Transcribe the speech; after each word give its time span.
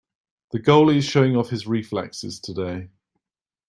The 0.49 0.59
goalie 0.59 0.97
is 0.97 1.05
showing 1.05 1.35
off 1.37 1.51
his 1.51 1.67
reflexes 1.67 2.39
today. 2.39 2.89